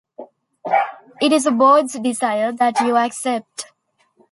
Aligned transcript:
It 1.21 1.31
is 1.31 1.43
the 1.43 1.51
board's 1.51 1.93
desire 1.93 2.51
that 2.53 2.79
you 2.79 2.97
accept. 2.97 3.67